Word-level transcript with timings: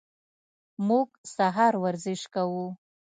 موږ 0.87 1.07
سهار 1.35 1.73
ورزش 1.83 2.21
کوو. 2.33 2.67